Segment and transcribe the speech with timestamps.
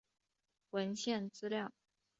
[0.71, 1.71] 文献资料